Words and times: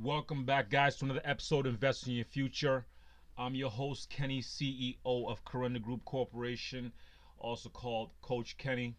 Welcome 0.00 0.44
back, 0.44 0.70
guys, 0.70 0.94
to 0.96 1.06
another 1.06 1.22
episode 1.24 1.66
of 1.66 1.74
Invest 1.74 2.06
in 2.06 2.12
Your 2.12 2.24
Future. 2.24 2.86
I'm 3.36 3.56
your 3.56 3.68
host, 3.68 4.08
Kenny, 4.08 4.40
CEO 4.40 4.94
of 5.04 5.44
Kirunda 5.44 5.82
Group 5.82 6.04
Corporation, 6.04 6.92
also 7.36 7.68
called 7.68 8.10
Coach 8.22 8.56
Kenny. 8.58 8.94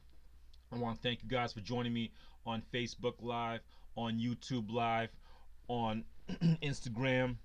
I 0.73 0.75
want 0.75 0.97
to 0.97 1.01
thank 1.01 1.23
you 1.23 1.29
guys 1.29 1.54
for 1.54 1.62
joining 1.62 1.93
me 1.93 2.12
on 2.46 2.63
Facebook 2.73 3.13
Live, 3.21 3.62
on 3.95 4.20
YouTube 4.20 4.70
Live, 4.73 5.09
on 5.70 6.04
Instagram 6.62 7.38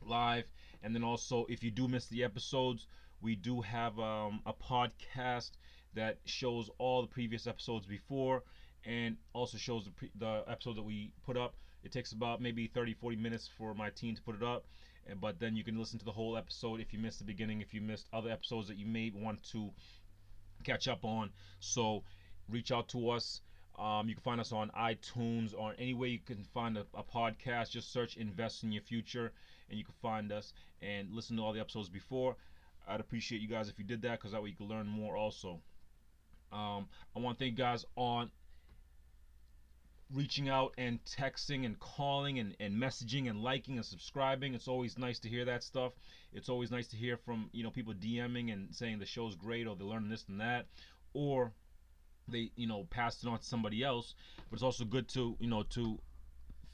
Live, 0.00 0.50
and 0.82 0.94
then 0.94 1.04
also 1.04 1.44
if 1.50 1.62
you 1.62 1.70
do 1.70 1.88
miss 1.88 2.06
the 2.06 2.24
episodes, 2.24 2.86
we 3.20 3.36
do 3.36 3.60
have 3.60 3.98
um, 3.98 4.40
a 4.46 4.54
podcast 4.54 5.50
that 5.92 6.20
shows 6.24 6.70
all 6.78 7.02
the 7.02 7.08
previous 7.08 7.46
episodes 7.46 7.84
before 7.84 8.44
and 8.84 9.16
also 9.32 9.58
shows 9.58 9.84
the, 9.84 10.08
the 10.18 10.44
episode 10.48 10.76
that 10.76 10.82
we 10.82 11.12
put 11.24 11.36
up. 11.36 11.54
It 11.84 11.92
takes 11.92 12.12
about 12.12 12.40
maybe 12.40 12.66
30, 12.66 12.94
40 12.94 13.16
minutes 13.16 13.48
for 13.56 13.74
my 13.74 13.90
team 13.90 14.14
to 14.14 14.22
put 14.22 14.34
it 14.34 14.42
up. 14.42 14.64
But 15.20 15.40
then 15.40 15.56
you 15.56 15.64
can 15.64 15.78
listen 15.78 15.98
to 16.00 16.04
the 16.04 16.12
whole 16.12 16.36
episode 16.36 16.80
if 16.80 16.92
you 16.92 16.98
missed 16.98 17.18
the 17.18 17.24
beginning, 17.24 17.62
if 17.62 17.72
you 17.72 17.80
missed 17.80 18.08
other 18.12 18.30
episodes 18.30 18.68
that 18.68 18.76
you 18.76 18.86
may 18.86 19.10
want 19.14 19.42
to 19.52 19.70
catch 20.64 20.86
up 20.86 21.04
on. 21.04 21.30
So 21.60 22.04
reach 22.48 22.72
out 22.72 22.88
to 22.88 23.10
us. 23.10 23.40
Um, 23.78 24.08
you 24.08 24.14
can 24.14 24.22
find 24.22 24.40
us 24.40 24.52
on 24.52 24.70
iTunes 24.76 25.54
or 25.56 25.72
any 25.78 25.94
way 25.94 26.08
you 26.08 26.18
can 26.18 26.44
find 26.52 26.76
a, 26.76 26.84
a, 26.94 27.02
podcast. 27.02 27.70
Just 27.70 27.92
search 27.92 28.16
Invest 28.16 28.64
in 28.64 28.72
Your 28.72 28.82
Future 28.82 29.32
and 29.70 29.78
you 29.78 29.84
can 29.84 29.94
find 30.02 30.32
us 30.32 30.52
and 30.82 31.12
listen 31.12 31.36
to 31.36 31.42
all 31.42 31.52
the 31.52 31.60
episodes 31.60 31.88
before. 31.88 32.36
I'd 32.88 33.00
appreciate 33.00 33.40
you 33.40 33.48
guys 33.48 33.68
if 33.68 33.78
you 33.78 33.84
did 33.84 34.02
that 34.02 34.18
because 34.18 34.32
that 34.32 34.42
way 34.42 34.50
you 34.50 34.56
can 34.56 34.66
learn 34.66 34.88
more 34.88 35.16
also. 35.16 35.60
Um, 36.50 36.88
I 37.14 37.20
want 37.20 37.38
to 37.38 37.44
thank 37.44 37.58
you 37.58 37.64
guys 37.64 37.84
on 37.94 38.30
reaching 40.12 40.48
out 40.48 40.72
and 40.78 40.98
texting 41.04 41.66
and 41.66 41.78
calling 41.80 42.38
and, 42.38 42.56
and 42.60 42.74
messaging 42.74 43.28
and 43.28 43.42
liking 43.42 43.76
and 43.76 43.84
subscribing. 43.84 44.54
It's 44.54 44.68
always 44.68 44.98
nice 44.98 45.18
to 45.20 45.28
hear 45.28 45.44
that 45.44 45.62
stuff. 45.62 45.92
It's 46.32 46.48
always 46.48 46.70
nice 46.70 46.86
to 46.88 46.96
hear 46.96 47.16
from 47.16 47.50
you 47.52 47.62
know 47.62 47.70
people 47.70 47.94
DMing 47.94 48.52
and 48.52 48.74
saying 48.74 48.98
the 48.98 49.06
show's 49.06 49.34
great 49.34 49.66
or 49.66 49.76
they're 49.76 49.86
learning 49.86 50.10
this 50.10 50.24
and 50.28 50.40
that, 50.40 50.66
or 51.12 51.52
they 52.26 52.50
you 52.56 52.66
know 52.66 52.84
passed 52.90 53.22
it 53.22 53.28
on 53.28 53.38
to 53.38 53.44
somebody 53.44 53.82
else. 53.82 54.14
But 54.50 54.56
it's 54.56 54.62
also 54.62 54.84
good 54.84 55.08
to 55.08 55.36
you 55.40 55.48
know 55.48 55.62
to 55.70 55.98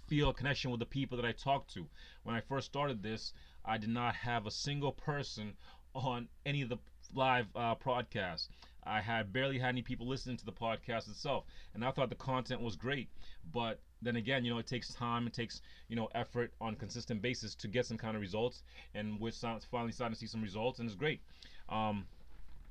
feel 0.07 0.29
a 0.29 0.35
connection 0.35 0.71
with 0.71 0.81
the 0.81 0.87
people 0.87 1.17
that 1.17 1.27
I 1.27 1.33
talk 1.33 1.67
to. 1.69 1.87
When 2.23 2.37
I 2.37 2.41
first 2.41 2.67
started 2.67 3.03
this, 3.03 3.33
I 3.65 3.79
did 3.79 3.91
not 3.91 4.15
have 4.15 4.47
a 4.47 4.51
single 4.51 4.93
person 4.93 5.55
on 5.95 6.29
any 6.45 6.63
of 6.63 6.69
the 6.69 6.79
live 7.15 7.47
uh, 7.55 7.75
broadcasts. 7.77 8.49
I 8.87 9.01
had 9.01 9.33
barely 9.33 9.59
had 9.59 9.69
any 9.71 9.83
people 9.83 10.07
listening 10.07 10.37
to 10.39 10.45
the 10.45 10.53
podcast 10.53 11.09
itself, 11.09 11.45
and 11.75 11.85
I 11.85 11.91
thought 11.91 12.09
the 12.11 12.15
content 12.17 12.61
was 12.61 12.77
great. 12.77 13.09
But 13.53 13.81
then 14.03 14.17
again, 14.17 14.45
you 14.45 14.53
know, 14.53 14.59
it 14.59 14.67
takes 14.67 14.93
time, 14.93 15.27
it 15.27 15.33
takes 15.33 15.63
you 15.89 15.97
know 15.97 16.09
effort 16.15 16.53
on 16.61 16.75
consistent 16.77 17.23
basis 17.23 17.55
to 17.57 17.69
get 17.69 17.87
some 17.87 17.97
kind 17.97 18.15
of 18.15 18.21
results, 18.21 18.63
and 18.95 19.19
we're 19.21 19.33
finally 19.71 19.93
starting 19.93 20.15
to 20.15 20.19
see 20.21 20.27
some 20.27 20.43
results, 20.43 20.79
and 20.79 20.89
it's 20.89 20.97
great. 20.97 21.21
Um, 21.69 22.07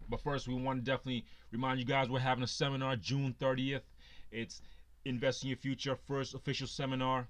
but 0.09 0.21
first, 0.21 0.47
we 0.47 0.53
want 0.53 0.79
to 0.79 0.91
definitely 0.91 1.25
remind 1.51 1.79
you 1.79 1.85
guys 1.85 2.09
we're 2.09 2.19
having 2.19 2.43
a 2.43 2.47
seminar 2.47 2.95
June 2.95 3.35
30th. 3.39 3.81
It's 4.31 4.61
Invest 5.05 5.43
in 5.43 5.49
Your 5.49 5.57
Future 5.57 5.95
first 5.95 6.33
official 6.33 6.67
seminar. 6.67 7.27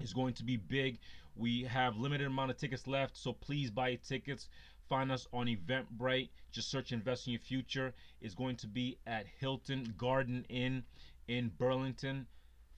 It's 0.00 0.12
going 0.12 0.34
to 0.34 0.44
be 0.44 0.56
big. 0.56 0.98
We 1.36 1.64
have 1.64 1.96
limited 1.96 2.26
amount 2.26 2.50
of 2.50 2.56
tickets 2.56 2.86
left, 2.86 3.16
so 3.16 3.32
please 3.32 3.70
buy 3.70 3.96
tickets. 3.96 4.48
Find 4.88 5.10
us 5.10 5.26
on 5.32 5.46
Eventbrite. 5.46 6.28
Just 6.52 6.70
search 6.70 6.92
Invest 6.92 7.26
in 7.26 7.32
Your 7.32 7.40
Future. 7.40 7.94
It's 8.20 8.34
going 8.34 8.56
to 8.56 8.66
be 8.66 8.98
at 9.06 9.26
Hilton 9.40 9.94
Garden 9.96 10.44
Inn 10.50 10.84
in 11.26 11.48
Burlington, 11.56 12.26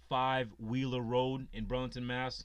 5 0.09 0.53
Wheeler 0.59 1.03
Road 1.03 1.49
in 1.53 1.65
Burlington, 1.65 2.07
Mass. 2.07 2.45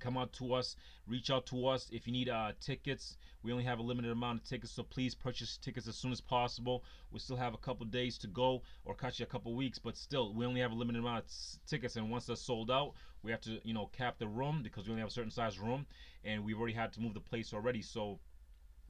Come 0.00 0.18
out 0.18 0.34
to 0.34 0.52
us. 0.52 0.76
Reach 1.06 1.30
out 1.30 1.46
to 1.46 1.66
us 1.66 1.88
if 1.92 2.06
you 2.06 2.12
need 2.12 2.28
uh, 2.28 2.52
tickets. 2.60 3.16
We 3.42 3.52
only 3.52 3.64
have 3.64 3.78
a 3.78 3.82
limited 3.82 4.10
amount 4.10 4.42
of 4.42 4.48
tickets, 4.48 4.72
so 4.72 4.82
please 4.82 5.14
purchase 5.14 5.56
tickets 5.56 5.88
as 5.88 5.96
soon 5.96 6.12
as 6.12 6.20
possible. 6.20 6.84
We 7.10 7.20
still 7.20 7.36
have 7.36 7.54
a 7.54 7.58
couple 7.58 7.86
days 7.86 8.18
to 8.18 8.26
go, 8.26 8.62
or 8.84 8.94
catch 8.94 9.18
you 9.18 9.24
a 9.24 9.28
couple 9.28 9.54
weeks, 9.54 9.78
but 9.78 9.96
still, 9.96 10.34
we 10.34 10.44
only 10.44 10.60
have 10.60 10.72
a 10.72 10.74
limited 10.74 10.98
amount 10.98 11.24
of 11.24 11.66
tickets. 11.66 11.96
And 11.96 12.10
once 12.10 12.26
they're 12.26 12.36
sold 12.36 12.70
out, 12.70 12.92
we 13.22 13.30
have 13.30 13.40
to, 13.42 13.66
you 13.66 13.72
know, 13.72 13.86
cap 13.86 14.18
the 14.18 14.28
room 14.28 14.62
because 14.62 14.86
we 14.86 14.90
only 14.90 15.00
have 15.00 15.10
a 15.10 15.12
certain 15.12 15.30
size 15.30 15.58
room, 15.58 15.86
and 16.22 16.44
we've 16.44 16.58
already 16.58 16.74
had 16.74 16.92
to 16.94 17.00
move 17.00 17.14
the 17.14 17.20
place 17.20 17.54
already. 17.54 17.80
So 17.80 18.18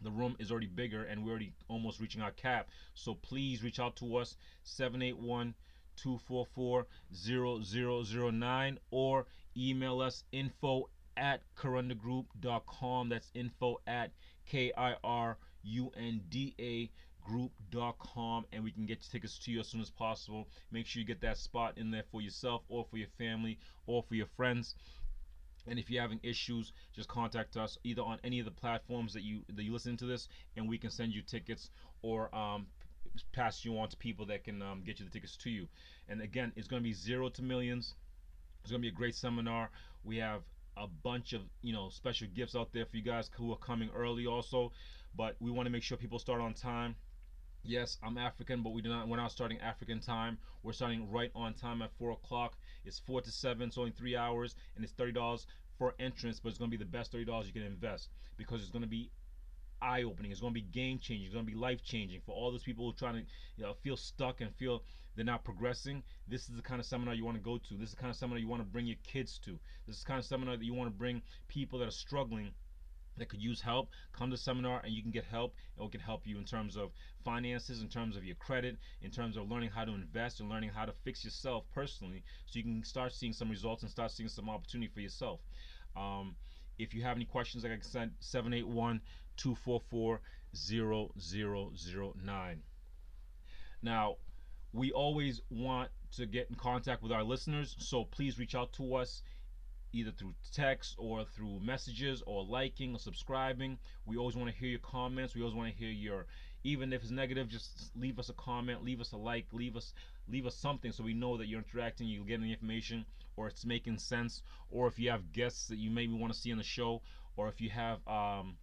the 0.03 0.10
room 0.10 0.37
is 0.38 0.50
already 0.50 0.66
bigger 0.66 1.05
and 1.05 1.25
we're 1.25 1.31
already 1.31 1.53
almost 1.69 2.00
reaching 2.00 2.21
our 2.21 2.31
cap. 2.32 2.69
So 2.94 3.15
please 3.15 3.62
reach 3.62 3.81
out 3.81 3.97
to 3.97 4.16
us 4.16 4.37
781 4.62 5.55
244 5.97 6.87
0009 7.12 8.78
or 8.91 9.27
email 9.56 10.00
us 10.00 10.25
info 10.33 10.88
at 11.16 11.43
kirundagroup.com. 11.56 13.09
That's 13.09 13.31
info 13.34 13.81
at 13.87 14.10
K 14.47 14.72
I 14.77 14.94
R 15.04 15.38
U 15.62 15.91
N 15.97 16.22
D 16.28 16.54
A 16.59 16.91
group.com 17.25 18.44
and 18.53 18.62
we 18.62 18.71
can 18.71 18.84
get 18.84 19.00
tickets 19.00 19.38
to 19.38 19.50
you 19.50 19.60
as 19.60 19.69
soon 19.69 19.81
as 19.81 19.91
possible. 19.91 20.49
Make 20.71 20.87
sure 20.87 21.00
you 21.00 21.06
get 21.06 21.22
that 21.22 21.38
spot 21.38 21.78
in 21.78 21.91
there 21.91 22.04
for 22.10 22.21
yourself 22.21 22.62
or 22.69 22.84
for 22.84 22.99
your 22.99 23.09
family 23.16 23.59
or 23.87 24.03
for 24.03 24.15
your 24.15 24.27
friends. 24.37 24.75
And 25.66 25.78
if 25.78 25.91
you're 25.91 26.02
having 26.02 26.20
issues, 26.22 26.72
just 26.94 27.08
contact 27.08 27.56
us 27.56 27.78
either 27.84 28.02
on 28.02 28.19
any 28.22 28.38
of 28.38 28.44
the 28.44 28.50
platforms 28.50 29.14
that 29.14 29.22
you 29.22 29.42
that 29.54 29.62
you 29.62 29.72
listen 29.72 29.97
to 29.98 30.06
this, 30.06 30.28
and 30.56 30.69
we 30.69 30.78
can 30.78 30.91
send 30.91 31.12
you 31.12 31.22
tickets 31.22 31.70
or 32.02 32.34
um, 32.34 32.66
pass 33.32 33.64
you 33.64 33.78
on 33.78 33.88
to 33.88 33.97
people 33.97 34.26
that 34.26 34.44
can 34.44 34.60
um, 34.62 34.82
get 34.84 34.98
you 34.98 35.06
the 35.06 35.10
tickets 35.10 35.36
to 35.38 35.50
you. 35.50 35.69
And 36.08 36.20
again, 36.20 36.53
it's 36.56 36.69
going 36.69 36.82
to 36.82 36.84
be 36.84 36.92
zero 36.92 37.28
to 37.30 37.42
millions. 37.42 37.94
It's 38.62 38.70
going 38.70 38.82
to 38.82 38.86
be 38.86 38.94
a 38.94 38.97
great 38.97 39.14
seminar. 39.14 39.70
We 40.04 40.19
have 40.19 40.42
a 40.76 40.86
bunch 40.86 41.32
of 41.32 41.42
you 41.62 41.72
know 41.72 41.88
special 41.91 42.26
gifts 42.34 42.56
out 42.56 42.72
there 42.72 42.84
for 42.86 42.97
you 42.97 43.03
guys 43.03 43.30
who 43.36 43.53
are 43.53 43.58
coming 43.58 43.91
early 43.94 44.26
also, 44.26 44.72
but 45.16 45.36
we 45.41 45.50
want 45.50 45.66
to 45.66 45.70
make 45.70 45.82
sure 45.82 45.97
people 45.97 46.19
start 46.19 46.41
on 46.41 46.54
time. 46.54 46.97
Yes, 47.66 47.97
I'm 48.02 48.19
African, 48.19 48.62
but 48.62 48.75
we 48.75 48.82
do 48.82 48.91
not. 48.91 49.08
We're 49.08 49.16
not 49.16 49.32
starting 49.32 49.58
African 49.60 49.98
time. 49.98 50.36
We're 50.62 50.72
starting 50.72 51.10
right 51.10 51.30
on 51.34 51.54
time 51.54 51.80
at 51.80 51.97
four 51.97 52.10
o'clock. 52.10 52.58
It's 52.84 52.98
four 52.98 53.22
to 53.22 53.30
seven. 53.30 53.69
It's 53.69 53.78
only 53.78 53.91
three 53.91 54.14
hours, 54.14 54.54
and 54.76 54.84
it's 54.84 54.92
thirty 54.92 55.12
dollars 55.12 55.47
for 55.78 55.94
entrance. 55.98 56.41
But 56.41 56.50
it's 56.50 56.58
going 56.58 56.70
to 56.70 56.76
be 56.76 56.84
the 56.84 56.91
best 56.91 57.10
thirty 57.10 57.24
dollars 57.24 57.47
you 57.47 57.54
can 57.54 57.62
invest 57.62 58.10
because 58.36 58.60
it's 58.60 58.70
going 58.70 58.82
to 58.82 58.88
be 58.88 59.10
eye-opening. 59.80 60.30
It's 60.30 60.41
going 60.41 60.53
to 60.53 60.60
be 60.60 60.66
game-changing. 60.66 61.24
It's 61.24 61.34
going 61.34 61.47
to 61.47 61.50
be 61.50 61.56
life-changing 61.58 62.20
for 62.24 62.34
all 62.34 62.50
those 62.50 62.62
people 62.62 62.84
who 62.84 62.91
are 62.91 62.98
trying 62.98 63.22
to 63.22 63.30
you 63.56 63.64
know, 63.64 63.74
feel 63.82 63.97
stuck 63.97 64.41
and 64.41 64.54
feel 64.54 64.82
they're 65.16 65.24
not 65.24 65.44
progressing. 65.44 66.03
This 66.28 66.48
is 66.48 66.56
the 66.56 66.62
kind 66.62 66.80
of 66.80 66.86
seminar 66.86 67.14
you 67.14 67.24
want 67.24 67.36
to 67.36 67.42
go 67.42 67.58
to. 67.58 67.74
This 67.74 67.91
is 67.91 67.94
the 67.94 68.00
kind 68.00 68.10
of 68.10 68.16
seminar 68.16 68.38
you 68.38 68.48
want 68.48 68.62
to 68.62 68.69
bring 68.69 68.86
your 68.86 68.97
kids 69.04 69.38
to. 69.41 69.58
This 69.86 69.97
is 69.97 70.03
the 70.03 70.08
kind 70.08 70.19
of 70.19 70.24
seminar 70.24 70.56
that 70.56 70.64
you 70.64 70.74
want 70.74 70.91
to 70.91 70.97
bring 70.97 71.22
people 71.48 71.78
that 71.80 71.88
are 71.88 71.92
struggling 71.92 72.50
that 73.16 73.28
could 73.28 73.42
use 73.42 73.60
help, 73.60 73.88
come 74.12 74.30
to 74.30 74.36
seminar 74.36 74.80
and 74.84 74.92
you 74.92 75.02
can 75.02 75.10
get 75.10 75.25
help. 75.25 75.54
It 75.78 75.91
can 75.91 76.00
help 76.00 76.26
you 76.26 76.38
in 76.38 76.44
terms 76.44 76.76
of 76.76 76.91
finances, 77.25 77.80
in 77.80 77.88
terms 77.88 78.16
of 78.16 78.25
your 78.25 78.36
credit, 78.36 78.76
in 79.02 79.10
terms 79.10 79.36
of 79.36 79.50
learning 79.50 79.70
how 79.70 79.84
to 79.84 79.92
invest 79.92 80.41
and 80.41 80.48
learning 80.48 80.70
how 80.70 80.84
to 80.84 80.92
fix 81.04 81.24
yourself 81.24 81.64
personally 81.74 82.22
so 82.47 82.58
you 82.58 82.64
can 82.64 82.84
start 82.84 83.12
seeing 83.12 83.32
some 83.32 83.50
results 83.50 83.82
and 83.82 83.91
start 83.91 84.10
seeing 84.10 84.28
some 84.28 84.48
opportunity 84.48 84.91
for 84.92 85.00
yourself. 85.00 85.41
Um, 85.97 86.36
if 86.78 86.94
you 86.94 87.03
have 87.03 87.16
any 87.16 87.24
questions, 87.24 87.64
like 87.64 87.72
I 87.72 87.78
said, 87.80 88.12
781 88.20 89.00
244 89.36 90.20
0009. 90.54 92.62
Now, 93.82 94.16
we 94.72 94.92
always 94.92 95.41
want 95.50 95.91
to 96.12 96.26
get 96.26 96.48
in 96.48 96.56
contact 96.56 97.03
with 97.03 97.12
our 97.12 97.22
listeners, 97.22 97.76
so 97.78 98.04
please 98.04 98.38
reach 98.38 98.54
out 98.54 98.72
to 98.74 98.94
us 98.94 99.22
either 99.94 100.10
through 100.10 100.34
text 100.53 100.94
or 100.99 101.25
through 101.25 101.60
messages 101.60 102.22
or 102.27 102.44
liking 102.44 102.94
or 102.94 102.99
subscribing. 102.99 103.78
We 104.05 104.16
always 104.16 104.37
want 104.37 104.50
to 104.50 104.56
hear 104.56 104.69
your 104.69 104.81
comments. 104.81 105.34
We 105.34 105.41
always 105.41 105.55
want 105.55 105.72
to 105.72 105.78
hear 105.78 105.91
your 105.91 106.27
even 106.65 106.94
if 106.94 107.03
it's 107.03 107.10
negative, 107.10 107.47
just 107.47 107.94
leave 107.94 108.19
us 108.19 108.31
a 108.31 108.33
comment, 108.33 108.83
leave 108.83 109.00
us 109.00 109.12
a 109.12 109.16
like, 109.19 109.47
leave 109.53 109.77
us 109.77 109.93
leave 110.28 110.47
us 110.47 110.56
something 110.56 110.93
so 110.93 111.04
we 111.04 111.12
know 111.12 111.37
that 111.37 111.47
you're 111.47 111.59
interacting, 111.59 112.09
you're 112.09 112.25
getting 112.25 112.47
the 112.47 112.53
information, 112.53 113.04
or 113.36 113.48
it's 113.48 113.66
making 113.66 113.98
sense, 113.98 114.42
or 114.71 114.86
if 114.86 114.98
you 114.98 115.10
have 115.10 115.33
guests 115.33 115.68
that 115.68 115.77
you 115.77 115.91
maybe 115.91 116.15
want 116.15 116.33
to 116.33 116.39
see 116.39 116.51
on 116.51 116.59
the 116.59 116.65
show, 116.65 117.03
or 117.36 117.48
if 117.48 117.60
you 117.60 117.68
have 117.68 117.98
um, 118.09 118.57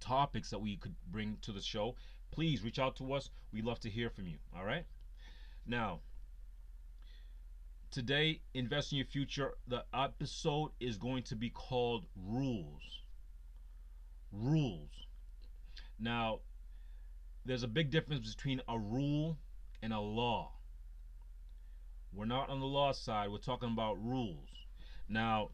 topics 0.00 0.50
that 0.50 0.58
we 0.58 0.76
could 0.76 0.94
bring 1.10 1.38
to 1.42 1.52
the 1.52 1.62
show, 1.62 1.94
please 2.32 2.64
reach 2.64 2.80
out 2.80 2.96
to 2.96 3.12
us. 3.12 3.30
We'd 3.52 3.64
love 3.64 3.80
to 3.80 3.90
hear 3.90 4.10
from 4.10 4.26
you. 4.26 4.38
All 4.56 4.64
right. 4.64 4.84
Now, 5.66 6.00
today 7.90 8.40
invest 8.54 8.92
in 8.92 8.98
your 8.98 9.06
future 9.06 9.52
the 9.66 9.84
episode 9.94 10.70
is 10.80 10.96
going 10.96 11.22
to 11.24 11.36
be 11.36 11.50
called 11.50 12.06
rules. 12.16 13.02
Rules. 14.32 14.90
Now 15.98 16.40
there's 17.44 17.62
a 17.62 17.68
big 17.68 17.90
difference 17.90 18.34
between 18.34 18.60
a 18.68 18.78
rule 18.78 19.38
and 19.82 19.92
a 19.92 20.00
law. 20.00 20.52
We're 22.12 22.26
not 22.26 22.50
on 22.50 22.60
the 22.60 22.66
law 22.66 22.92
side. 22.92 23.30
We're 23.30 23.38
talking 23.38 23.70
about 23.70 24.02
rules. 24.02 24.48
Now 25.08 25.50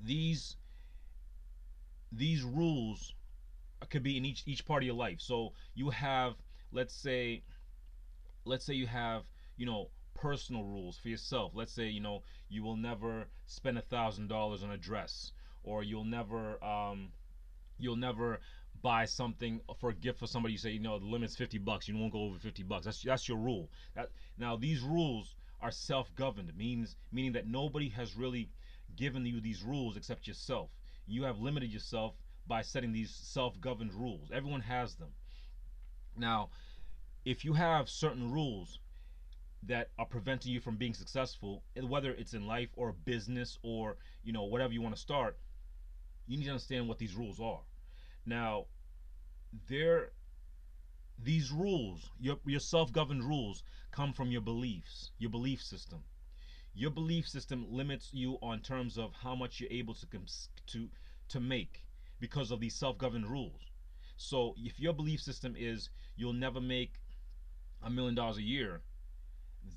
these 0.00 0.56
these 2.10 2.42
rules 2.42 3.14
could 3.90 4.02
be 4.02 4.16
in 4.16 4.24
each 4.24 4.44
each 4.46 4.64
part 4.64 4.82
of 4.82 4.86
your 4.86 4.94
life. 4.96 5.20
So 5.20 5.52
you 5.74 5.90
have 5.90 6.34
let's 6.72 6.94
say 6.94 7.42
let's 8.44 8.64
say 8.64 8.74
you 8.74 8.86
have 8.86 9.24
you 9.56 9.66
know 9.66 9.90
personal 10.14 10.64
rules 10.64 10.96
for 10.96 11.08
yourself. 11.08 11.52
Let's 11.54 11.72
say 11.72 11.88
you 11.88 12.00
know 12.00 12.22
you 12.48 12.62
will 12.62 12.76
never 12.76 13.26
spend 13.46 13.78
a 13.78 13.82
thousand 13.82 14.28
dollars 14.28 14.62
on 14.62 14.70
a 14.70 14.76
dress, 14.76 15.32
or 15.62 15.82
you'll 15.82 16.04
never 16.04 16.62
um, 16.64 17.12
you'll 17.78 17.96
never 17.96 18.40
buy 18.82 19.04
something 19.04 19.60
for 19.78 19.90
a 19.90 19.94
gift 19.94 20.18
for 20.18 20.26
somebody. 20.26 20.52
You 20.52 20.58
say 20.58 20.70
you 20.70 20.80
know 20.80 20.98
the 20.98 21.06
limit's 21.06 21.36
fifty 21.36 21.58
bucks. 21.58 21.88
You 21.88 21.96
won't 21.96 22.12
go 22.12 22.22
over 22.22 22.38
fifty 22.38 22.62
bucks. 22.62 22.84
That's 22.84 23.02
that's 23.02 23.28
your 23.28 23.38
rule. 23.38 23.70
That 23.94 24.10
now 24.38 24.56
these 24.56 24.80
rules 24.80 25.34
are 25.60 25.70
self-governed. 25.70 26.56
Means 26.56 26.96
meaning 27.12 27.32
that 27.32 27.46
nobody 27.46 27.88
has 27.90 28.16
really 28.16 28.50
given 28.96 29.26
you 29.26 29.40
these 29.40 29.62
rules 29.62 29.96
except 29.96 30.26
yourself. 30.26 30.70
You 31.06 31.24
have 31.24 31.40
limited 31.40 31.72
yourself 31.72 32.14
by 32.46 32.62
setting 32.62 32.92
these 32.92 33.10
self-governed 33.10 33.94
rules. 33.94 34.30
Everyone 34.32 34.60
has 34.60 34.94
them. 34.94 35.10
Now, 36.16 36.50
if 37.24 37.44
you 37.44 37.54
have 37.54 37.88
certain 37.88 38.30
rules 38.30 38.78
that 39.66 39.90
are 39.98 40.06
preventing 40.06 40.52
you 40.52 40.60
from 40.60 40.76
being 40.76 40.94
successful, 40.94 41.62
whether 41.80 42.10
it's 42.12 42.34
in 42.34 42.46
life 42.46 42.68
or 42.76 42.92
business 42.92 43.58
or 43.62 43.96
you 44.22 44.32
know 44.32 44.44
whatever 44.44 44.72
you 44.72 44.82
want 44.82 44.94
to 44.94 45.00
start, 45.00 45.36
you 46.26 46.36
need 46.36 46.44
to 46.44 46.50
understand 46.50 46.88
what 46.88 46.98
these 46.98 47.14
rules 47.14 47.40
are. 47.40 47.60
Now, 48.26 48.66
there, 49.68 50.10
these 51.18 51.50
rules, 51.50 52.10
your 52.18 52.38
your 52.44 52.60
self-governed 52.60 53.24
rules, 53.24 53.62
come 53.90 54.12
from 54.12 54.30
your 54.30 54.40
beliefs, 54.40 55.10
your 55.18 55.30
belief 55.30 55.62
system. 55.62 56.02
Your 56.74 56.90
belief 56.90 57.28
system 57.28 57.66
limits 57.70 58.10
you 58.12 58.36
on 58.42 58.60
terms 58.60 58.98
of 58.98 59.12
how 59.12 59.34
much 59.36 59.60
you're 59.60 59.70
able 59.70 59.94
to 59.94 60.06
to 60.66 60.88
to 61.28 61.40
make 61.40 61.84
because 62.20 62.50
of 62.50 62.60
these 62.60 62.74
self-governed 62.74 63.30
rules. 63.30 63.60
So 64.16 64.54
if 64.58 64.78
your 64.80 64.92
belief 64.92 65.20
system 65.20 65.54
is 65.56 65.90
you'll 66.16 66.32
never 66.32 66.60
make 66.60 66.94
a 67.82 67.90
million 67.90 68.14
dollars 68.14 68.38
a 68.38 68.42
year, 68.42 68.82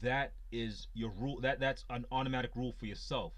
that 0.02 0.34
is 0.52 0.88
your 0.94 1.10
rule 1.12 1.40
that 1.42 1.60
that's 1.60 1.86
an 1.90 2.06
automatic 2.12 2.56
rule 2.56 2.74
for 2.74 2.86
yourself. 2.86 3.34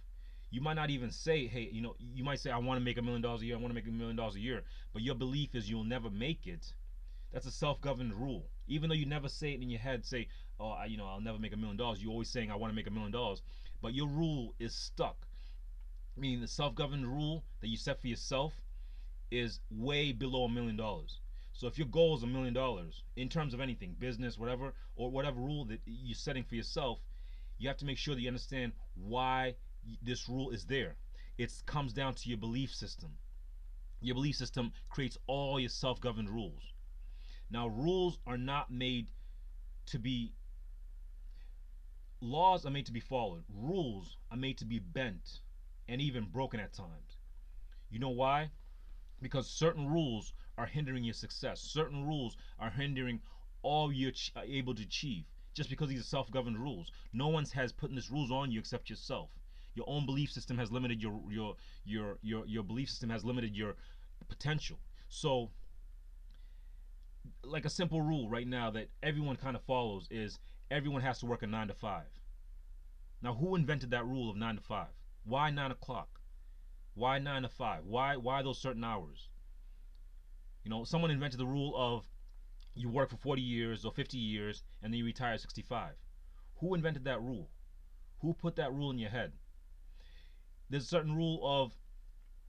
You 0.51 0.62
might 0.62 0.74
not 0.74 0.90
even 0.90 1.12
say 1.12 1.48
hey 1.48 1.69
you 1.72 1.81
know 1.81 1.96
you 2.00 2.24
might 2.24 2.40
say 2.40 2.50
i 2.51 2.57
want 2.57 2.80
to 2.80 2.84
make 2.84 2.98
a 2.98 3.01
million 3.01 3.22
dollars 3.22 3.42
a 3.42 3.46
year 3.46 3.56
i 3.56 3.60
want 3.60 3.69
to 3.72 3.75
make 3.75 3.88
a 3.88 3.92
million 3.92 4.16
dollars 4.16 4.36
a 4.36 4.40
year 4.40 4.63
but 4.94 5.04
your 5.04 5.16
belief 5.16 5.54
is 5.56 5.69
you'll 5.69 5.84
never 5.84 6.10
make 6.10 6.48
it. 6.48 6.74
That's 7.31 7.46
a 7.46 7.51
self-governed 7.51 8.13
rule. 8.16 8.50
Even 8.68 8.90
though 8.90 8.96
you 8.96 9.06
never 9.06 9.30
say 9.30 9.54
it 9.54 9.62
in 9.62 9.69
your 9.69 9.80
head 9.80 10.06
say 10.06 10.28
oh 10.60 10.69
I, 10.69 10.86
you 10.86 10.98
know 10.98 11.06
i'll 11.06 11.22
never 11.22 11.40
make 11.40 11.54
a 11.54 11.57
million 11.57 11.78
dollars 11.78 12.01
you're 12.01 12.12
always 12.12 12.30
saying 12.30 12.52
i 12.52 12.56
want 12.56 12.72
to 12.72 12.75
make 12.75 12.88
a 12.88 12.92
million 12.92 13.12
dollars 13.12 13.42
but 13.81 13.94
your 13.94 14.07
rule 14.07 14.56
is 14.60 14.74
stuck. 14.74 15.28
Meaning 16.18 16.42
the 16.42 16.48
self-governed 16.48 17.07
rule 17.07 17.44
that 17.62 17.68
you 17.69 17.78
set 17.78 18.02
for 18.02 18.07
yourself 18.07 18.54
is 19.31 19.60
way 19.69 20.12
below 20.12 20.45
a 20.45 20.50
million 20.50 20.75
dollars 20.75 21.19
so 21.59 21.67
if 21.67 21.77
your 21.77 21.88
goal 21.88 22.15
is 22.15 22.23
a 22.23 22.27
million 22.27 22.53
dollars 22.53 23.03
in 23.17 23.27
terms 23.27 23.53
of 23.53 23.59
anything, 23.59 23.94
business, 24.00 24.38
whatever, 24.38 24.73
or 24.95 25.11
whatever 25.11 25.41
rule 25.41 25.65
that 25.65 25.81
you're 25.85 26.15
setting 26.15 26.45
for 26.45 26.56
yourself, 26.56 27.00
you 27.57 27.67
have 27.67 27.75
to 27.79 27.85
make 27.85 27.97
sure 27.97 28.15
that 28.15 28.21
you 28.21 28.29
understand 28.29 28.71
why 28.95 29.56
this 30.01 30.29
rule 30.29 30.51
is 30.51 30.63
there. 30.63 30.95
It 31.38 31.51
comes 31.65 31.91
down 31.91 32.15
to 32.15 32.29
your 32.29 32.38
belief 32.38 32.73
system. 32.73 33.09
Your 34.00 34.15
belief 34.15 34.38
system 34.38 34.71
creates 34.88 35.17
all 35.27 35.59
your 35.59 35.67
self-governed 35.67 36.29
rules. 36.29 36.61
Now, 37.51 37.67
rules 37.67 38.19
are 38.25 38.38
not 38.38 38.71
made 38.71 39.07
to 39.88 40.00
be 40.00 40.31
laws 42.21 42.65
are 42.65 42.71
made 42.71 42.85
to 42.85 42.94
be 42.94 43.01
followed. 43.01 43.44
Rules 43.53 44.15
are 44.31 44.38
made 44.38 44.59
to 44.59 44.65
be 44.65 44.79
bent 44.79 45.41
and 45.89 46.00
even 46.00 46.23
broken 46.23 46.61
at 46.61 46.71
times. 46.71 47.17
You 47.89 48.00
know 48.00 48.11
why? 48.11 48.50
Because 49.21 49.50
certain 49.50 49.88
rules 49.88 50.33
are 50.57 50.66
hindering 50.66 51.04
your 51.04 51.13
success. 51.13 51.62
Certain 51.62 52.06
rules 52.06 52.38
are 52.60 52.69
hindering 52.69 53.21
all 53.62 53.92
you're 53.92 54.12
able 54.45 54.75
to 54.75 54.83
achieve 54.83 55.25
just 55.54 55.69
because 55.69 55.89
these 55.89 56.00
are 56.00 56.04
self-governed 56.04 56.57
rules. 56.57 56.92
No 57.12 57.27
one 57.27 57.45
has 57.54 57.71
put 57.71 57.92
these 57.92 58.10
rules 58.10 58.31
on 58.31 58.51
you 58.51 58.60
except 58.60 58.89
yourself. 58.89 59.30
Your 59.75 59.86
own 59.89 60.06
belief 60.06 60.31
system 60.31 60.57
has 60.57 60.71
limited 60.71 61.01
your 61.01 61.19
your 61.30 61.56
your 61.86 62.18
your 62.21 62.45
your 62.45 62.63
belief 62.63 62.89
system 62.89 63.10
has 63.10 63.24
limited 63.24 63.56
your 63.56 63.75
potential. 64.27 64.80
So 65.07 65.51
like 67.44 67.66
a 67.66 67.69
simple 67.69 68.01
rule 68.01 68.30
right 68.30 68.48
now 68.48 68.71
that 68.71 68.89
everyone 69.04 69.36
kind 69.36 69.56
of 69.56 69.63
follows 69.63 70.07
is 70.10 70.39
everyone 70.71 71.01
has 71.01 71.19
to 71.19 71.25
work 71.25 71.44
a 71.44 71.48
9 71.48 71.68
to 71.68 71.74
5. 71.74 72.04
Now 73.21 73.33
who 73.33 73.56
invented 73.56 73.92
that 73.92 74.06
rule 74.06 74.30
of 74.30 74.38
9 74.38 74.56
to 74.56 74.62
5? 74.62 74.88
Why 75.25 75.50
9 75.50 75.71
o'clock? 75.71 76.19
Why 77.00 77.18
9 77.18 77.44
to 77.44 77.50
5? 77.50 77.86
Why 77.86 78.18
why 78.18 78.42
those 78.42 78.60
certain 78.60 78.84
hours? 78.84 79.30
You 80.66 80.69
know, 80.69 80.84
someone 80.84 81.12
invented 81.12 81.40
the 81.40 81.46
rule 81.46 81.74
of 81.78 82.06
you 82.75 82.90
work 82.90 83.10
for 83.10 83.16
40 83.16 83.42
years 83.42 83.86
or 83.86 83.94
50 83.94 84.18
years 84.18 84.63
and 84.84 84.92
then 84.92 84.98
you 85.00 85.06
retire 85.06 85.34
at 85.34 85.40
65. 85.40 85.94
Who 86.57 86.75
invented 86.75 87.06
that 87.06 87.22
rule? 87.22 87.50
Who 88.19 88.34
put 88.34 88.57
that 88.57 88.74
rule 88.74 88.92
in 88.92 88.98
your 88.98 89.10
head? 89.10 89.31
There's 90.69 90.84
a 90.84 90.88
certain 90.88 91.16
rule 91.16 91.40
of, 91.42 91.74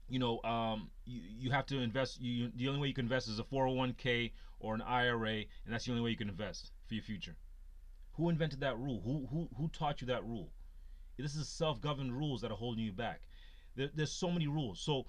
you 0.09 0.19
know, 0.19 0.41
um, 0.43 0.91
you, 1.05 1.21
you 1.23 1.51
have 1.51 1.65
to 1.67 1.79
invest. 1.79 2.19
You, 2.19 2.51
the 2.53 2.67
only 2.67 2.81
way 2.81 2.89
you 2.89 2.93
can 2.93 3.05
invest 3.05 3.29
is 3.29 3.39
a 3.39 3.43
401k 3.43 4.33
or 4.59 4.75
an 4.75 4.81
IRA, 4.81 5.37
and 5.37 5.69
that's 5.69 5.85
the 5.85 5.91
only 5.91 6.03
way 6.03 6.09
you 6.09 6.17
can 6.17 6.29
invest 6.29 6.71
for 6.87 6.93
your 6.95 7.03
future. 7.03 7.37
Who 8.15 8.27
invented 8.27 8.59
that 8.59 8.77
rule? 8.77 9.01
Who 9.05 9.27
who 9.31 9.47
who 9.55 9.69
taught 9.69 10.01
you 10.01 10.07
that 10.07 10.25
rule? 10.25 10.51
This 11.17 11.35
is 11.35 11.47
self-governed 11.47 12.13
rules 12.17 12.41
that 12.41 12.51
are 12.51 12.57
holding 12.57 12.83
you 12.83 12.91
back. 12.91 13.21
There, 13.75 13.89
there's 13.93 14.11
so 14.11 14.31
many 14.31 14.47
rules. 14.47 14.81
So 14.81 15.05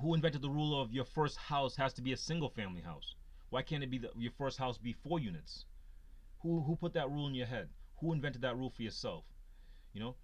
who 0.00 0.14
invented 0.14 0.42
the 0.42 0.50
rule 0.50 0.80
of 0.80 0.92
your 0.92 1.04
first 1.04 1.36
house 1.36 1.76
has 1.76 1.92
to 1.94 2.02
be 2.02 2.12
a 2.12 2.16
single 2.16 2.48
family 2.48 2.80
house? 2.80 3.14
Why 3.50 3.62
can't 3.62 3.82
it 3.82 3.90
be 3.90 3.98
the, 3.98 4.10
your 4.16 4.32
first 4.32 4.58
house 4.58 4.78
be 4.78 4.92
four 4.92 5.18
units? 5.18 5.66
Who 6.40 6.62
who 6.62 6.76
put 6.76 6.94
that 6.94 7.10
rule 7.10 7.26
in 7.26 7.34
your 7.34 7.46
head? 7.46 7.68
Who 8.00 8.12
invented 8.12 8.42
that 8.42 8.56
rule 8.56 8.70
for 8.70 8.82
yourself? 8.82 9.24
You 9.92 10.00
know, 10.00 10.16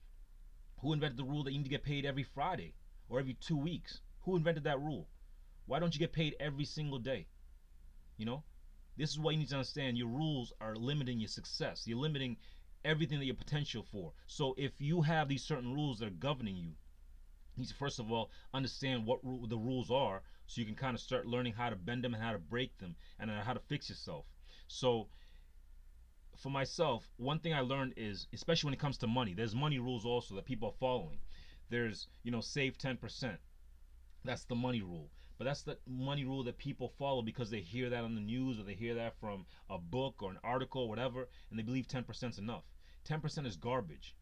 who 0.78 0.92
invented 0.92 1.18
the 1.18 1.24
rule 1.24 1.44
that 1.44 1.52
you 1.52 1.58
need 1.58 1.64
to 1.64 1.70
get 1.70 1.82
paid 1.84 2.06
every 2.06 2.22
Friday 2.22 2.74
or 3.08 3.18
every 3.18 3.34
two 3.34 3.56
weeks? 3.56 4.00
Who 4.22 4.36
invented 4.36 4.64
that 4.64 4.80
rule? 4.80 5.08
Why 5.66 5.78
don't 5.78 5.94
you 5.94 5.98
get 5.98 6.12
paid 6.12 6.36
every 6.40 6.64
single 6.64 6.98
day? 6.98 7.26
You 8.16 8.26
know, 8.26 8.44
this 8.96 9.10
is 9.10 9.18
what 9.18 9.32
you 9.32 9.38
need 9.40 9.48
to 9.50 9.56
understand. 9.56 9.98
Your 9.98 10.08
rules 10.08 10.52
are 10.60 10.74
limiting 10.74 11.20
your 11.20 11.28
success. 11.28 11.86
You're 11.86 11.98
limiting 11.98 12.38
everything 12.84 13.18
that 13.18 13.26
you're 13.26 13.34
potential 13.34 13.84
for. 13.90 14.12
So 14.26 14.54
if 14.56 14.80
you 14.80 15.02
have 15.02 15.28
these 15.28 15.44
certain 15.44 15.74
rules 15.74 15.98
that 15.98 16.06
are 16.06 16.10
governing 16.10 16.56
you, 16.56 16.72
needs 17.56 17.70
to 17.70 17.76
first 17.76 17.98
of 17.98 18.10
all 18.10 18.30
understand 18.52 19.06
what 19.06 19.20
the 19.48 19.58
rules 19.58 19.90
are 19.90 20.22
so 20.46 20.60
you 20.60 20.66
can 20.66 20.74
kind 20.74 20.94
of 20.94 21.00
start 21.00 21.26
learning 21.26 21.52
how 21.52 21.68
to 21.68 21.76
bend 21.76 22.04
them 22.04 22.14
and 22.14 22.22
how 22.22 22.32
to 22.32 22.38
break 22.38 22.76
them 22.78 22.94
and 23.18 23.30
uh, 23.30 23.42
how 23.42 23.52
to 23.52 23.60
fix 23.60 23.88
yourself. 23.88 24.24
So 24.68 25.08
for 26.36 26.50
myself 26.50 27.08
one 27.16 27.38
thing 27.38 27.54
i 27.54 27.60
learned 27.60 27.94
is 27.96 28.26
especially 28.34 28.68
when 28.68 28.74
it 28.74 28.78
comes 28.78 28.98
to 28.98 29.06
money 29.06 29.32
there's 29.32 29.54
money 29.54 29.78
rules 29.78 30.04
also 30.04 30.34
that 30.34 30.44
people 30.44 30.68
are 30.68 30.78
following. 30.78 31.18
There's 31.70 32.08
you 32.22 32.30
know 32.30 32.40
save 32.40 32.78
10% 32.78 33.38
that's 34.24 34.44
the 34.44 34.54
money 34.54 34.82
rule. 34.82 35.10
But 35.38 35.44
that's 35.44 35.62
the 35.62 35.78
money 35.86 36.24
rule 36.24 36.42
that 36.44 36.58
people 36.58 36.88
follow 36.98 37.22
because 37.22 37.50
they 37.50 37.60
hear 37.60 37.90
that 37.90 38.04
on 38.04 38.14
the 38.14 38.20
news 38.20 38.58
or 38.58 38.62
they 38.64 38.74
hear 38.74 38.94
that 38.94 39.18
from 39.20 39.46
a 39.68 39.78
book 39.78 40.22
or 40.22 40.30
an 40.30 40.38
article 40.42 40.82
or 40.82 40.88
whatever 40.88 41.28
and 41.50 41.58
they 41.58 41.62
believe 41.62 41.86
10% 41.86 42.30
is 42.30 42.38
enough. 42.38 42.64
10% 43.08 43.46
is 43.46 43.56
garbage. 43.56 44.16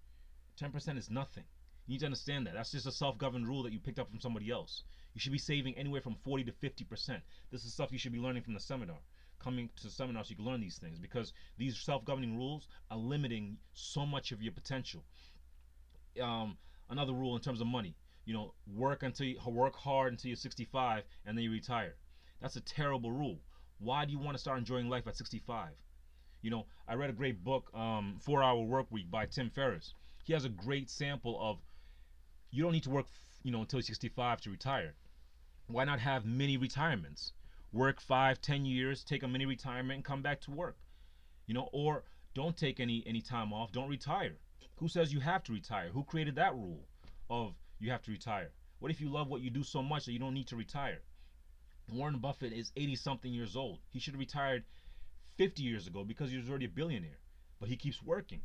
10% 0.61 0.99
is 0.99 1.11
nothing 1.11 1.45
you 1.87 1.95
need 1.95 2.01
to 2.01 2.07
understand 2.07 2.47
that. 2.47 2.55
That's 2.55 2.73
just 2.73 2.87
a 2.87 2.93
self-governed 2.93 3.47
rule 3.47 3.63
that 3.65 3.73
you 3.73 3.79
picked 3.79 3.99
up 3.99 4.11
from 4.11 4.21
somebody 4.21 4.51
else. 4.51 4.85
You 5.15 5.21
should 5.21 5.33
be 5.33 5.39
saving 5.39 5.77
anywhere 5.77 6.01
from 6.01 6.17
40 6.25 6.45
to 6.45 6.53
50%. 6.53 7.21
This 7.51 7.65
is 7.65 7.73
stuff 7.73 7.93
you 7.93 7.99
should 7.99 8.13
be 8.13 8.19
learning 8.19 8.43
from 8.43 8.55
the 8.55 8.61
seminar. 8.61 8.99
Coming 9.39 9.69
to 9.77 9.83
the 9.85 9.91
seminar 9.91 10.25
so 10.25 10.31
you 10.31 10.37
can 10.37 10.45
learn 10.45 10.61
these 10.61 10.79
things 10.79 10.99
because 10.99 11.33
these 11.59 11.79
self-governing 11.79 12.37
rules 12.37 12.67
are 12.91 12.97
limiting 12.97 13.59
so 13.75 14.07
much 14.07 14.33
of 14.33 14.43
your 14.43 14.53
potential. 14.53 15.05
Um, 16.21 16.57
another 16.89 17.13
rule 17.13 17.37
in 17.37 17.43
terms 17.43 17.61
of 17.61 17.67
money, 17.67 17.95
you 18.25 18.33
know, 18.33 18.55
work 18.67 19.03
until 19.03 19.27
you 19.27 19.39
work 19.47 19.77
hard 19.77 20.13
until 20.13 20.29
you're 20.29 20.37
65 20.37 21.05
and 21.27 21.37
then 21.37 21.45
you 21.45 21.51
retire. 21.51 21.95
That's 22.41 22.57
a 22.57 22.61
terrible 22.61 23.13
rule. 23.13 23.39
Why 23.79 24.05
do 24.05 24.13
you 24.13 24.19
want 24.19 24.37
to 24.37 24.41
start 24.41 24.59
enjoying 24.59 24.89
life 24.89 25.07
at 25.07 25.17
65? 25.17 25.71
You 26.41 26.51
know, 26.51 26.67
I 26.89 26.95
read 26.95 27.11
a 27.11 27.15
great 27.15 27.45
book, 27.45 27.71
um, 27.75 28.19
Four 28.21 28.43
Hour 28.43 28.63
Work 28.63 28.91
Week 28.91 29.11
by 29.11 29.27
Tim 29.27 29.51
Ferriss. 29.51 29.95
He 30.25 30.33
has 30.33 30.45
a 30.45 30.49
great 30.49 30.89
sample 30.89 31.39
of 31.41 31.59
you 32.55 32.63
don't 32.63 32.73
need 32.73 32.85
to 32.85 32.91
work, 32.91 33.07
you 33.43 33.51
know, 33.51 33.63
until 33.63 33.83
65 33.83 34.41
to 34.43 34.51
retire. 34.51 34.95
Why 35.67 35.85
not 35.85 35.99
have 35.99 36.25
mini 36.25 36.57
retirements? 36.57 37.33
Work 37.73 38.01
five, 38.01 38.41
ten 38.41 38.65
years, 38.65 39.03
take 39.03 39.25
a 39.25 39.29
mini 39.29 39.45
retirement, 39.45 39.97
and 39.97 40.05
come 40.05 40.23
back 40.23 40.41
to 40.43 40.53
work. 40.53 40.77
You 41.47 41.55
know, 41.55 41.69
or 41.73 42.05
don't 42.33 42.57
take 42.57 42.79
any 42.79 43.03
any 43.07 43.21
time 43.21 43.53
off. 43.53 43.73
Don't 43.73 43.89
retire. 43.89 44.37
Who 44.77 44.87
says 44.87 45.13
you 45.13 45.19
have 45.19 45.43
to 45.45 45.53
retire? 45.53 45.89
Who 45.89 46.05
created 46.05 46.37
that 46.37 46.55
rule 46.55 46.87
of 47.29 47.55
you 47.81 47.91
have 47.91 48.03
to 48.03 48.13
retire? 48.13 48.53
What 48.79 48.93
if 48.93 49.01
you 49.01 49.09
love 49.09 49.29
what 49.29 49.41
you 49.41 49.51
do 49.51 49.65
so 49.65 49.83
much 49.83 50.05
that 50.05 50.13
you 50.13 50.21
don't 50.21 50.35
need 50.35 50.49
to 50.49 50.57
retire? 50.57 51.01
Warren 51.93 52.19
Buffett 52.19 52.53
is 52.53 52.71
80 52.77 52.97
something 52.97 53.33
years 53.33 53.57
old. 53.57 53.81
He 53.91 53.99
should 53.99 54.15
have 54.15 54.21
retired 54.21 54.65
50 55.39 55.63
years 55.63 55.89
ago 55.89 56.05
because 56.05 56.31
he 56.31 56.37
was 56.37 56.49
already 56.49 56.67
a 56.67 56.69
billionaire. 56.69 57.19
But 57.59 57.69
he 57.69 57.77
keeps 57.77 58.01
working 58.01 58.43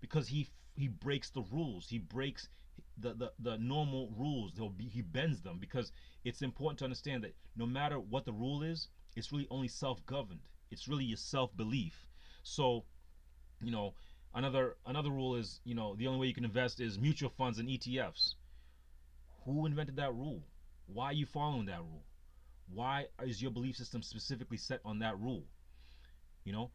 because 0.00 0.26
he 0.26 0.48
he 0.74 0.88
breaks 0.88 1.30
the 1.30 1.42
rules. 1.52 1.88
He 1.88 1.98
breaks 1.98 2.48
the, 2.98 3.14
the, 3.14 3.32
the 3.38 3.58
normal 3.58 4.10
rules. 4.16 4.52
Be, 4.76 4.84
he 4.88 5.02
bends 5.02 5.42
them 5.42 5.58
because 5.58 5.92
it's 6.24 6.42
important 6.42 6.78
to 6.78 6.84
understand 6.84 7.24
that 7.24 7.34
no 7.56 7.66
matter 7.66 7.98
what 8.00 8.24
the 8.24 8.32
rule 8.32 8.62
is, 8.62 8.88
it's 9.16 9.32
really 9.32 9.46
only 9.50 9.68
self-governed. 9.68 10.40
It's 10.70 10.88
really 10.88 11.04
your 11.04 11.16
self-belief. 11.16 12.06
So, 12.42 12.84
you 13.62 13.70
know, 13.70 13.94
Another 14.36 14.76
another 14.84 15.10
rule 15.10 15.36
is, 15.36 15.60
you 15.64 15.76
know, 15.76 15.94
the 15.94 16.08
only 16.08 16.18
way 16.18 16.26
you 16.26 16.34
can 16.34 16.44
invest 16.44 16.80
is 16.80 16.98
mutual 16.98 17.30
funds 17.30 17.60
and 17.60 17.68
ETFs. 17.68 18.34
Who 19.44 19.64
invented 19.64 19.94
that 19.96 20.12
rule? 20.12 20.42
Why 20.86 21.06
are 21.06 21.12
you 21.12 21.24
following 21.24 21.66
that 21.66 21.82
rule? 21.82 22.04
Why 22.66 23.06
is 23.22 23.40
your 23.40 23.52
belief 23.52 23.76
system 23.76 24.02
specifically 24.02 24.56
set 24.56 24.80
on 24.84 24.98
that 24.98 25.20
rule? 25.20 25.46
You 26.44 26.52
know, 26.52 26.72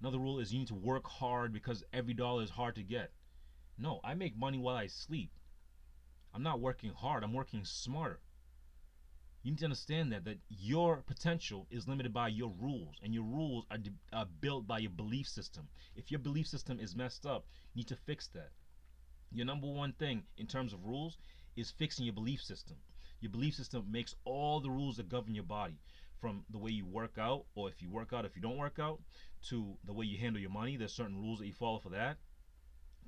another 0.00 0.18
rule 0.18 0.40
is 0.40 0.52
you 0.52 0.58
need 0.58 0.68
to 0.68 0.74
work 0.74 1.06
hard 1.06 1.54
because 1.54 1.82
every 1.92 2.12
dollar 2.12 2.42
is 2.42 2.50
hard 2.50 2.74
to 2.74 2.82
get. 2.82 3.12
No, 3.78 4.00
I 4.04 4.12
make 4.14 4.36
money 4.36 4.58
while 4.58 4.76
I 4.76 4.88
sleep. 4.88 5.32
I'm 6.34 6.42
not 6.42 6.60
working 6.60 6.92
hard, 6.92 7.24
I'm 7.24 7.32
working 7.32 7.64
smarter. 7.64 8.20
You 9.42 9.52
need 9.52 9.58
to 9.60 9.64
understand 9.64 10.12
that 10.12 10.24
that 10.24 10.38
your 10.48 11.02
potential 11.06 11.66
is 11.70 11.88
limited 11.88 12.12
by 12.12 12.28
your 12.28 12.52
rules, 12.60 12.96
and 13.02 13.14
your 13.14 13.24
rules 13.24 13.64
are, 13.70 13.78
are 14.12 14.26
built 14.40 14.66
by 14.66 14.78
your 14.78 14.90
belief 14.90 15.26
system. 15.26 15.68
If 15.96 16.10
your 16.10 16.20
belief 16.20 16.46
system 16.46 16.78
is 16.78 16.94
messed 16.94 17.24
up, 17.24 17.46
you 17.72 17.80
need 17.80 17.88
to 17.88 17.96
fix 17.96 18.28
that. 18.28 18.50
Your 19.32 19.46
number 19.46 19.66
one 19.66 19.92
thing 19.92 20.24
in 20.36 20.46
terms 20.46 20.72
of 20.72 20.84
rules 20.84 21.16
is 21.56 21.70
fixing 21.70 22.04
your 22.04 22.14
belief 22.14 22.42
system. 22.42 22.76
Your 23.20 23.30
belief 23.30 23.54
system 23.54 23.86
makes 23.90 24.14
all 24.24 24.60
the 24.60 24.70
rules 24.70 24.96
that 24.96 25.08
govern 25.08 25.34
your 25.34 25.44
body, 25.44 25.78
from 26.20 26.44
the 26.50 26.58
way 26.58 26.70
you 26.70 26.86
work 26.86 27.16
out, 27.18 27.46
or 27.54 27.70
if 27.70 27.80
you 27.80 27.90
work 27.90 28.12
out, 28.12 28.26
if 28.26 28.36
you 28.36 28.42
don't 28.42 28.58
work 28.58 28.78
out, 28.78 29.00
to 29.48 29.78
the 29.84 29.92
way 29.92 30.04
you 30.04 30.18
handle 30.18 30.40
your 30.40 30.50
money. 30.50 30.76
There's 30.76 30.92
certain 30.92 31.16
rules 31.16 31.38
that 31.38 31.46
you 31.46 31.54
follow 31.54 31.78
for 31.78 31.90
that. 31.90 32.18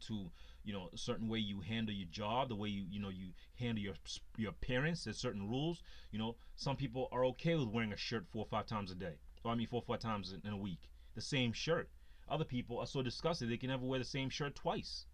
To 0.09 0.31
you 0.65 0.73
know 0.73 0.89
a 0.93 0.99
certain 0.99 1.29
way 1.29 1.39
you 1.39 1.61
handle 1.61 1.95
your 1.95 2.09
job, 2.09 2.49
the 2.49 2.55
way 2.55 2.69
you 2.69 2.85
you 2.91 3.01
know 3.01 3.09
you 3.09 3.29
handle 3.55 3.83
your 3.83 3.95
your 4.37 4.51
appearance. 4.51 5.05
There's 5.05 5.19
certain 5.19 5.49
rules. 5.49 5.83
You 6.11 6.19
know, 6.19 6.37
some 6.57 6.77
people 6.77 7.09
are 7.13 7.25
okay 7.27 7.55
with 7.55 7.69
wearing 7.69 7.93
a 7.93 7.97
shirt 7.97 8.27
four 8.31 8.45
or 8.45 8.49
five 8.49 8.67
times 8.67 8.91
a 8.91 8.95
day. 8.95 9.15
Or 9.45 9.53
I 9.53 9.55
mean, 9.55 9.67
four 9.67 9.83
or 9.87 9.95
five 9.95 10.01
times 10.01 10.35
in 10.45 10.53
a 10.53 10.57
week, 10.57 10.89
the 11.15 11.21
same 11.21 11.53
shirt. 11.53 11.89
Other 12.29 12.45
people 12.45 12.79
are 12.79 12.87
so 12.87 13.03
disgusted 13.03 13.51
they 13.51 13.57
can 13.57 13.71
never 13.71 13.85
wear 13.85 13.99
the 13.99 14.05
same 14.05 14.31
shirt 14.31 14.55
twice. 14.55 15.07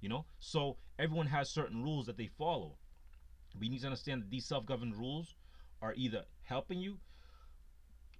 You 0.00 0.08
know, 0.08 0.26
so 0.38 0.76
everyone 0.98 1.26
has 1.26 1.48
certain 1.48 1.82
rules 1.82 2.06
that 2.06 2.16
they 2.16 2.26
follow. 2.26 2.76
But 3.54 3.64
you 3.64 3.70
need 3.70 3.80
to 3.80 3.86
understand 3.86 4.22
that 4.22 4.30
these 4.30 4.46
self-governed 4.46 4.96
rules 4.96 5.34
are 5.80 5.94
either 5.94 6.24
helping 6.42 6.80
you 6.80 6.98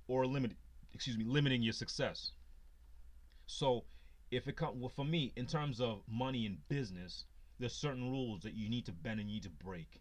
or 0.06 0.26
limiting, 0.26 0.56
excuse 0.92 1.18
me, 1.18 1.24
limiting 1.24 1.62
your 1.62 1.72
success. 1.72 2.32
So 3.46 3.84
if 4.34 4.48
it 4.48 4.56
comes 4.56 4.80
well, 4.80 4.88
for 4.88 5.04
me 5.04 5.32
in 5.36 5.46
terms 5.46 5.80
of 5.80 6.02
money 6.08 6.46
and 6.46 6.68
business, 6.68 7.24
there's 7.58 7.74
certain 7.74 8.10
rules 8.10 8.42
that 8.42 8.54
you 8.54 8.68
need 8.68 8.86
to 8.86 8.92
bend 8.92 9.20
and 9.20 9.28
you 9.28 9.36
need 9.36 9.44
to 9.44 9.50
break. 9.50 10.00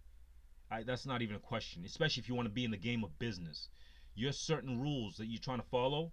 I, 0.72 0.84
that's 0.84 1.06
not 1.06 1.22
even 1.22 1.36
a 1.36 1.40
question, 1.40 1.84
especially 1.86 2.22
if 2.22 2.30
you 2.30 2.36
want 2.36 2.48
to 2.48 2.54
be 2.54 2.66
in 2.66 2.72
the 2.72 2.78
game 2.78 3.04
of 3.04 3.20
business. 3.20 3.70
Your 4.16 4.32
certain 4.32 4.82
rules 4.82 5.18
that 5.18 5.28
you're 5.28 5.40
trying 5.40 5.60
to 5.60 5.68
follow 5.70 6.12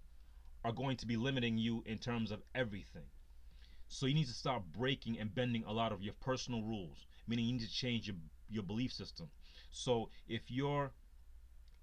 are 0.63 0.71
going 0.71 0.97
to 0.97 1.07
be 1.07 1.17
limiting 1.17 1.57
you 1.57 1.83
in 1.85 1.97
terms 1.97 2.31
of 2.31 2.41
everything. 2.53 3.05
So 3.87 4.05
you 4.05 4.13
need 4.13 4.27
to 4.27 4.33
start 4.33 4.63
breaking 4.71 5.19
and 5.19 5.33
bending 5.33 5.63
a 5.65 5.73
lot 5.73 5.91
of 5.91 6.01
your 6.01 6.13
personal 6.21 6.61
rules, 6.61 7.05
meaning 7.27 7.45
you 7.45 7.53
need 7.53 7.61
to 7.61 7.71
change 7.71 8.07
your 8.07 8.17
your 8.49 8.63
belief 8.63 8.91
system. 8.91 9.29
So 9.71 10.09
if 10.27 10.51
you're 10.51 10.91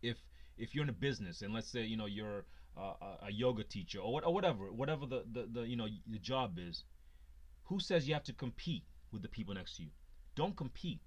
if 0.02 0.16
if 0.56 0.74
you're 0.74 0.84
in 0.84 0.90
a 0.90 1.00
business 1.08 1.42
and 1.42 1.52
let's 1.52 1.68
say 1.68 1.82
you 1.84 1.96
know 1.96 2.06
you're 2.06 2.44
uh, 2.78 3.16
a 3.26 3.32
yoga 3.32 3.64
teacher 3.64 3.98
or, 3.98 4.12
what, 4.12 4.24
or 4.24 4.32
whatever 4.32 4.72
whatever 4.72 5.06
the, 5.06 5.24
the, 5.32 5.48
the 5.52 5.62
you 5.62 5.76
know 5.76 5.88
the 6.06 6.18
job 6.18 6.58
is 6.58 6.84
who 7.64 7.80
says 7.80 8.08
you 8.08 8.14
have 8.14 8.24
to 8.24 8.32
compete 8.32 8.84
with 9.12 9.22
the 9.22 9.28
people 9.28 9.54
next 9.54 9.76
to 9.76 9.82
you? 9.82 9.90
Don't 10.34 10.56
compete. 10.56 11.00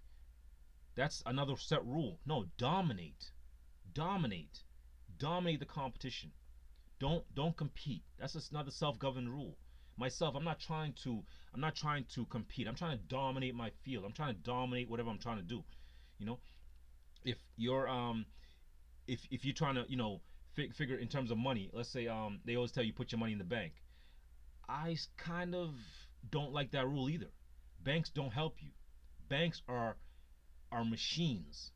That's 0.96 1.24
another 1.26 1.56
set 1.58 1.86
rule. 1.86 2.20
No 2.26 2.46
dominate. 2.58 3.32
Dominate. 3.94 4.64
Dominate 5.18 5.60
the 5.60 5.66
competition. 5.66 6.32
Don't 7.00 7.24
don't 7.34 7.56
compete. 7.58 8.04
That's 8.20 8.34
just 8.34 8.52
another 8.52 8.72
self-governed 8.72 9.30
rule. 9.30 9.58
Myself 9.98 10.36
i'm 10.36 10.44
not 10.44 10.60
trying 10.60 10.94
to 11.04 11.24
i'm 11.54 11.62
not 11.62 11.76
trying 11.76 12.06
to 12.16 12.26
compete. 12.26 12.68
I'm 12.68 12.76
trying 12.76 12.98
to 12.98 13.04
dominate 13.06 13.56
my 13.56 13.72
field. 13.84 14.06
I'm 14.06 14.14
trying 14.14 14.36
to 14.36 14.42
dominate 14.42 14.90
whatever 14.90 15.10
i'm 15.10 15.20
trying 15.20 15.38
to 15.38 15.44
do. 15.44 15.64
You 16.20 16.26
know 16.26 16.40
if 17.24 17.38
you're 17.56 17.88
um 17.88 18.26
if 19.08 19.22
if 19.32 19.46
you're 19.46 19.54
trying 19.54 19.76
to 19.76 19.86
you 19.88 19.98
know 19.98 20.22
fig- 20.54 20.74
figure 20.76 20.98
in 20.98 21.08
terms 21.08 21.32
of 21.32 21.38
money. 21.38 21.70
Let's 21.74 21.90
say 21.90 22.08
um 22.08 22.40
they 22.46 22.56
always 22.56 22.72
tell 22.72 22.84
you 22.84 22.94
put 22.94 23.12
your 23.12 23.20
money 23.20 23.34
in 23.34 23.38
the 23.40 23.44
bank. 23.46 23.74
I 24.68 24.98
kind 25.18 25.54
of 25.56 25.76
don't 26.30 26.52
like 26.54 26.72
that 26.72 26.88
rule 26.88 27.10
either. 27.10 27.32
Banks 27.84 28.10
don't 28.10 28.32
help 28.34 28.62
you. 28.62 28.72
Banks 29.30 29.62
are 29.68 29.98
are 30.72 30.86
machines. 30.86 31.72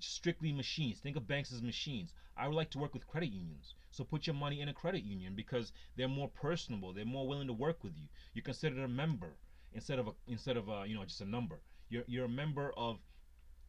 Strictly 0.00 0.52
machines. 0.52 1.00
Think 1.00 1.16
of 1.16 1.26
banks 1.26 1.52
as 1.52 1.62
machines. 1.62 2.12
I 2.36 2.46
would 2.48 2.56
like 2.56 2.70
to 2.70 2.78
work 2.78 2.94
with 2.94 3.06
credit 3.06 3.30
unions. 3.30 3.74
So 3.90 4.04
put 4.04 4.26
your 4.26 4.34
money 4.34 4.60
in 4.60 4.68
a 4.68 4.74
credit 4.74 5.02
union 5.04 5.34
because 5.34 5.72
they're 5.96 6.08
more 6.08 6.28
personable. 6.28 6.92
They're 6.92 7.04
more 7.04 7.26
willing 7.28 7.46
to 7.48 7.52
work 7.52 7.82
with 7.84 7.96
you. 7.96 8.08
You're 8.34 8.42
considered 8.42 8.78
a 8.82 8.88
member 8.88 9.36
instead 9.72 9.98
of 9.98 10.08
a 10.08 10.12
instead 10.26 10.56
of 10.56 10.68
a, 10.68 10.86
you 10.86 10.94
know 10.94 11.04
just 11.04 11.20
a 11.20 11.26
number. 11.26 11.60
You're, 11.88 12.04
you're 12.06 12.24
a 12.24 12.28
member 12.28 12.72
of 12.76 12.98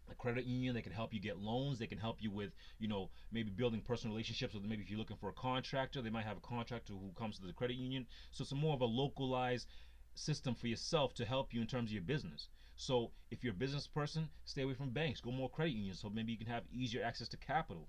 a 0.09 0.15
credit 0.15 0.45
union 0.45 0.73
they 0.73 0.81
can 0.81 0.91
help 0.91 1.13
you 1.13 1.19
get 1.19 1.37
loans 1.37 1.79
they 1.79 1.87
can 1.87 1.97
help 1.97 2.17
you 2.21 2.31
with 2.31 2.51
you 2.79 2.87
know 2.87 3.09
maybe 3.31 3.49
building 3.49 3.81
personal 3.81 4.15
relationships 4.15 4.53
with 4.53 4.63
maybe 4.63 4.81
if 4.81 4.89
you're 4.89 4.99
looking 4.99 5.17
for 5.17 5.29
a 5.29 5.33
contractor 5.33 6.01
they 6.01 6.09
might 6.09 6.25
have 6.25 6.37
a 6.37 6.41
contractor 6.41 6.93
who 6.93 7.11
comes 7.17 7.37
to 7.39 7.45
the 7.45 7.53
credit 7.53 7.77
union. 7.77 8.05
So 8.31 8.43
it's 8.43 8.53
more 8.53 8.73
of 8.73 8.81
a 8.81 8.85
localized 8.85 9.67
system 10.15 10.55
for 10.55 10.67
yourself 10.67 11.13
to 11.15 11.25
help 11.25 11.53
you 11.53 11.61
in 11.61 11.67
terms 11.67 11.89
of 11.89 11.93
your 11.93 12.01
business. 12.01 12.47
So 12.75 13.11
if 13.31 13.43
you're 13.43 13.53
a 13.53 13.57
business 13.57 13.87
person 13.87 14.29
stay 14.45 14.61
away 14.61 14.73
from 14.73 14.91
banks 14.91 15.21
go 15.21 15.31
more 15.31 15.49
credit 15.49 15.73
unions 15.73 15.99
so 15.99 16.09
maybe 16.09 16.31
you 16.31 16.37
can 16.37 16.47
have 16.47 16.63
easier 16.71 17.03
access 17.03 17.27
to 17.29 17.37
capital. 17.37 17.87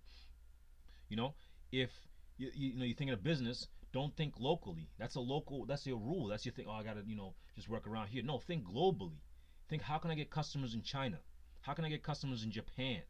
You 1.09 1.17
know 1.17 1.35
if 1.71 1.91
you, 2.37 2.51
you, 2.55 2.79
know 2.79 2.85
you're 2.85 2.97
thinking 2.97 3.15
of 3.15 3.23
business 3.23 3.69
don't 3.93 4.15
think 4.17 4.35
locally. 4.39 4.91
That's 4.99 5.15
a 5.15 5.21
local 5.21 5.67
that's 5.67 5.87
your 5.87 5.99
rule. 5.99 6.27
That's 6.27 6.45
your 6.45 6.53
thing 6.53 6.67
oh 6.69 6.73
i 6.73 6.83
gotta 6.83 7.03
you 7.07 7.17
know 7.17 7.35
just 7.55 7.69
work 7.69 7.87
around 7.87 8.09
here. 8.09 8.23
No 8.23 8.39
think 8.39 8.65
globally. 8.65 9.21
Think 9.69 9.83
how 9.83 9.99
can 9.99 10.11
i 10.11 10.15
get 10.15 10.31
customers 10.31 10.75
in 10.75 10.83
china 10.83 11.19
how 11.69 11.75
can 11.75 11.85
I 11.85 11.91
get 11.91 12.03
customers 12.03 12.45
in 12.45 12.51
Japan? 12.51 13.03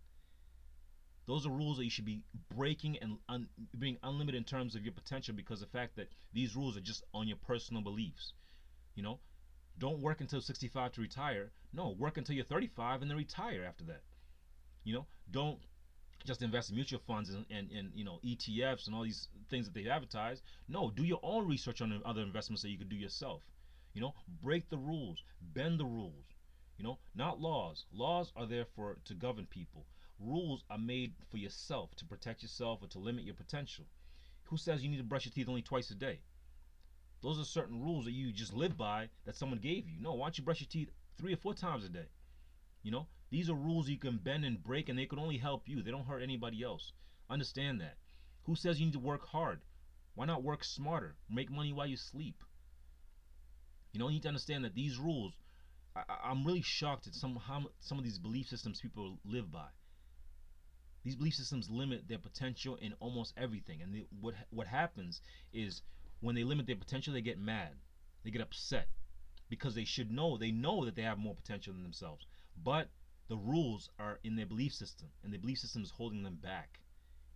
Those 1.28 1.46
are 1.46 1.50
rules 1.50 1.76
that 1.76 1.84
you 1.84 1.90
should 1.90 2.04
be 2.04 2.24
breaking 2.56 2.98
and 2.98 3.18
un- 3.28 3.48
being 3.78 3.98
unlimited 4.02 4.36
in 4.36 4.42
terms 4.42 4.74
of 4.74 4.82
your 4.82 4.92
potential 4.92 5.32
because 5.32 5.60
the 5.60 5.66
fact 5.66 5.94
that 5.94 6.08
these 6.32 6.56
rules 6.56 6.76
are 6.76 6.80
just 6.80 7.04
on 7.14 7.28
your 7.28 7.36
personal 7.36 7.82
beliefs. 7.82 8.32
You 8.96 9.04
know, 9.04 9.20
don't 9.78 10.00
work 10.00 10.20
until 10.20 10.40
65 10.40 10.90
to 10.94 11.00
retire. 11.00 11.52
No, 11.72 11.90
work 11.90 12.16
until 12.16 12.34
you're 12.34 12.44
35 12.44 13.00
and 13.00 13.08
then 13.08 13.16
retire 13.16 13.62
after 13.62 13.84
that. 13.84 14.02
You 14.82 14.94
know, 14.94 15.06
don't 15.30 15.60
just 16.26 16.42
invest 16.42 16.70
in 16.70 16.74
mutual 16.74 17.00
funds 17.06 17.30
and, 17.30 17.46
and, 17.50 17.70
and 17.70 17.92
you 17.94 18.04
know 18.04 18.18
ETFs 18.24 18.88
and 18.88 18.96
all 18.96 19.04
these 19.04 19.28
things 19.50 19.66
that 19.66 19.74
they 19.74 19.88
advertise. 19.88 20.42
No, 20.68 20.90
do 20.90 21.04
your 21.04 21.20
own 21.22 21.46
research 21.46 21.80
on 21.80 22.02
other 22.04 22.22
investments 22.22 22.62
that 22.62 22.70
you 22.70 22.78
could 22.78 22.88
do 22.88 22.96
yourself. 22.96 23.40
You 23.94 24.00
know, 24.00 24.14
break 24.42 24.68
the 24.68 24.78
rules, 24.78 25.22
bend 25.40 25.78
the 25.78 25.86
rules. 25.86 26.24
You 26.78 26.85
know, 26.85 26.99
not 27.14 27.40
laws. 27.40 27.85
Laws 27.92 28.32
are 28.37 28.47
there 28.47 28.64
for 28.64 28.99
to 29.04 29.14
govern 29.14 29.47
people. 29.47 29.85
Rules 30.20 30.64
are 30.70 30.78
made 30.78 31.12
for 31.28 31.37
yourself 31.37 31.94
to 31.97 32.04
protect 32.04 32.42
yourself 32.42 32.82
or 32.82 32.88
to 32.88 33.00
limit 33.00 33.25
your 33.25 33.35
potential. 33.35 33.85
Who 34.44 34.56
says 34.56 34.82
you 34.82 34.88
need 34.88 34.99
to 34.99 35.04
brush 35.04 35.26
your 35.26 35.32
teeth 35.32 35.49
only 35.49 35.62
twice 35.62 35.90
a 35.90 35.97
day? 35.97 36.20
Those 37.20 37.40
are 37.40 37.44
certain 37.44 37.82
rules 37.82 38.04
that 38.04 38.12
you 38.12 38.32
just 38.32 38.54
live 38.54 38.76
by 38.76 39.11
that 39.25 39.35
someone 39.35 39.58
gave 39.58 39.88
you. 39.88 40.00
No, 40.00 40.14
why 40.14 40.26
don't 40.26 40.38
you 40.38 40.44
brush 40.44 40.61
your 40.61 40.68
teeth 40.68 40.90
three 41.18 41.32
or 41.32 41.37
four 41.37 41.52
times 41.52 41.85
a 41.85 41.88
day? 41.88 42.06
You 42.85 42.92
know, 42.92 43.08
these 43.30 43.50
are 43.50 43.54
rules 43.54 43.88
you 43.88 43.99
can 43.99 44.18
bend 44.18 44.44
and 44.44 44.62
break 44.62 44.88
and 44.88 44.97
they 44.97 45.06
can 45.06 45.18
only 45.18 45.37
help 45.37 45.68
you. 45.68 45.82
They 45.82 45.90
don't 45.90 46.06
hurt 46.06 46.23
anybody 46.23 46.62
else. 46.62 46.92
Understand 47.28 47.80
that. 47.80 47.97
Who 48.44 48.54
says 48.54 48.78
you 48.78 48.87
need 48.87 48.92
to 48.92 49.00
work 49.00 49.26
hard? 49.26 49.61
Why 50.14 50.26
not 50.26 50.44
work 50.44 50.62
smarter? 50.62 51.16
Make 51.28 51.50
money 51.50 51.73
while 51.73 51.87
you 51.87 51.97
sleep. 51.97 52.44
You 53.92 53.99
know, 53.99 54.08
you 54.08 54.14
need 54.14 54.23
to 54.23 54.28
understand 54.28 54.64
that 54.64 54.75
these 54.75 54.97
rules 54.97 55.35
I, 56.09 56.31
am 56.31 56.45
really 56.45 56.62
shocked 56.62 57.07
at 57.07 57.14
some 57.14 57.37
how 57.37 57.64
some 57.81 57.99
of 57.99 58.05
these 58.05 58.19
belief 58.19 58.49
systems 58.49 58.81
people 58.81 59.19
live 59.25 59.50
by. 59.50 59.69
These 61.05 61.17
belief 61.17 61.35
systems 61.35 61.71
limit 61.71 62.09
their 62.09 62.19
potential 62.19 62.76
in 62.76 62.93
almost 63.00 63.35
everything, 63.37 63.83
and 63.83 63.95
they, 63.95 64.07
what 64.21 64.35
what 64.50 64.67
happens 64.67 65.21
is 65.52 65.83
when 66.21 66.35
they 66.35 66.45
limit 66.45 66.67
their 66.67 66.76
potential, 66.76 67.12
they 67.12 67.21
get 67.21 67.38
mad, 67.38 67.75
they 68.25 68.31
get 68.31 68.43
upset 68.43 68.88
because 69.49 69.75
they 69.75 69.85
should 69.85 70.11
know 70.11 70.37
they 70.37 70.50
know 70.50 70.85
that 70.85 70.95
they 70.95 71.02
have 71.02 71.19
more 71.19 71.35
potential 71.35 71.73
than 71.73 71.83
themselves, 71.83 72.26
but 72.62 72.90
the 73.28 73.37
rules 73.37 73.90
are 73.99 74.19
in 74.25 74.37
their 74.37 74.47
belief 74.47 74.75
system, 74.75 75.09
and 75.23 75.33
the 75.33 75.38
belief 75.38 75.59
system 75.59 75.83
is 75.83 75.90
holding 75.90 76.23
them 76.23 76.37
back. 76.37 76.81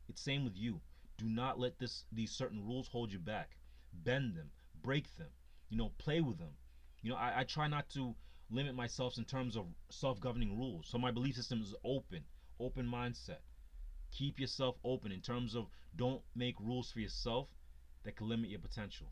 It's 0.08 0.22
same 0.22 0.44
with 0.44 0.56
you. 0.56 0.80
Do 1.16 1.26
not 1.26 1.58
let 1.58 1.78
this 1.78 2.04
these 2.12 2.32
certain 2.32 2.66
rules 2.66 2.88
hold 2.88 3.12
you 3.12 3.18
back. 3.18 3.56
Bend 3.92 4.34
them, 4.34 4.50
break 4.82 5.16
them, 5.16 5.30
you 5.68 5.76
know, 5.76 5.92
play 5.98 6.20
with 6.20 6.38
them. 6.38 6.56
You 7.02 7.10
know, 7.10 7.16
I, 7.16 7.40
I 7.40 7.44
try 7.44 7.68
not 7.68 7.88
to 7.90 8.14
limit 8.52 8.74
myself 8.74 9.18
in 9.18 9.24
terms 9.24 9.56
of 9.56 9.66
self-governing 9.90 10.58
rules. 10.58 10.86
So 10.88 10.98
my 10.98 11.10
belief 11.10 11.36
system 11.36 11.62
is 11.62 11.74
open, 11.84 12.24
open 12.60 12.86
mindset. 12.86 13.40
Keep 14.12 14.38
yourself 14.40 14.76
open 14.84 15.12
in 15.12 15.20
terms 15.20 15.54
of 15.54 15.68
don't 15.96 16.22
make 16.34 16.60
rules 16.60 16.90
for 16.92 17.00
yourself 17.00 17.48
that 18.04 18.16
can 18.16 18.28
limit 18.28 18.50
your 18.50 18.60
potential. 18.60 19.08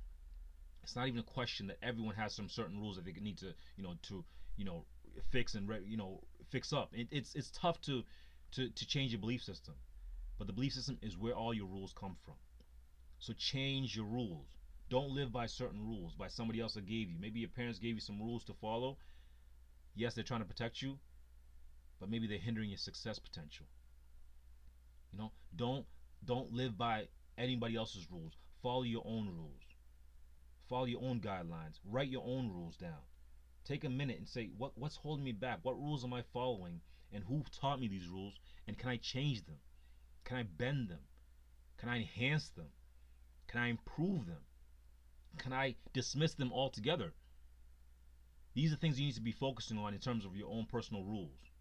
It's 0.83 0.97
not 0.97 1.09
even 1.09 1.21
a 1.21 1.25
question 1.25 1.67
that 1.69 1.79
everyone 1.83 2.15
has 2.17 2.35
some 2.35 2.49
certain 2.49 2.79
rules 2.81 2.97
that 2.97 3.05
they 3.05 3.13
need 3.13 3.39
to, 3.39 3.55
you 3.77 3.83
know, 3.85 3.95
to, 4.03 4.25
you 4.57 4.65
know, 4.65 4.87
fix 5.31 5.55
and 5.55 5.69
you 5.87 5.97
know 5.97 6.23
fix 6.51 6.73
up. 6.73 6.91
It, 6.95 7.09
it's 7.11 7.35
it's 7.35 7.51
tough 7.51 7.81
to, 7.83 8.05
to 8.53 8.69
to 8.71 8.87
change 8.87 9.13
your 9.13 9.21
belief 9.21 9.43
system, 9.43 9.75
but 10.39 10.47
the 10.47 10.53
belief 10.53 10.73
system 10.73 10.99
is 11.03 11.17
where 11.17 11.35
all 11.35 11.55
your 11.55 11.67
rules 11.67 11.93
come 11.93 12.17
from. 12.25 12.37
So 13.19 13.33
change 13.35 13.97
your 13.97 14.07
rules, 14.07 14.49
Don't 14.91 15.11
live 15.15 15.33
by 15.33 15.47
certain 15.47 15.87
rules, 15.87 16.15
by 16.17 16.29
somebody 16.29 16.61
else 16.61 16.75
that 16.75 16.87
gave 16.87 17.09
you. 17.11 17.17
Maybe 17.19 17.41
your 17.41 17.49
parents 17.49 17.79
gave 17.79 17.95
you 17.95 18.01
some 18.01 18.21
rules 18.21 18.45
to 18.45 18.55
follow. 18.55 18.99
Yes, 20.01 20.15
they're 20.15 20.25
trying 20.25 20.41
to 20.41 20.47
protect 20.47 20.81
you, 20.81 20.99
but 21.99 22.09
maybe 22.09 22.27
they're 22.27 22.39
hindering 22.39 22.71
your 22.71 22.79
success 22.79 23.19
potential. 23.19 23.67
You 25.13 25.19
know, 25.19 25.33
don't 25.55 25.85
don't 26.25 26.51
live 26.55 26.79
by 26.79 27.09
anybody 27.37 27.77
else's 27.77 28.11
rules. 28.11 28.33
Follow 28.63 28.83
your 28.83 29.03
own 29.05 29.29
rules. 29.29 29.63
Follow 30.71 30.87
your 30.87 31.03
own 31.03 31.21
guidelines. 31.21 31.81
Write 31.85 32.09
your 32.09 32.25
own 32.25 32.49
rules 32.49 32.79
down. 32.79 33.03
Take 33.67 33.85
a 33.85 33.91
minute 33.91 34.17
and 34.17 34.27
say, 34.27 34.49
what 34.57 34.73
what's 34.79 34.97
holding 34.97 35.23
me 35.23 35.33
back? 35.33 35.59
What 35.65 35.79
rules 35.79 36.03
am 36.03 36.15
I 36.15 36.23
following? 36.33 36.81
And 37.13 37.23
who 37.25 37.45
taught 37.61 37.79
me 37.79 37.87
these 37.87 38.09
rules? 38.09 38.41
And 38.67 38.79
can 38.79 38.89
I 38.89 38.97
change 38.97 39.45
them? 39.45 39.59
Can 40.25 40.39
I 40.39 40.45
bend 40.45 40.89
them? 40.89 41.05
Can 41.77 41.91
I 41.91 41.97
enhance 41.97 42.49
them? 42.49 42.73
Can 43.49 43.61
I 43.61 43.67
improve 43.67 44.25
them? 44.25 44.45
Can 45.37 45.53
I 45.53 45.75
dismiss 45.93 46.33
them 46.33 46.55
altogether? 46.55 47.13
These 48.53 48.73
are 48.73 48.77
things 48.77 48.99
you 48.99 49.07
need 49.07 49.15
to 49.15 49.21
be 49.21 49.33
focusing 49.33 49.79
on 49.79 49.95
in 49.95 50.01
terms 50.01 50.25
of 50.25 50.37
your 50.37 50.51
own 50.51 50.67
personal 50.67 51.05
rules. 51.05 51.53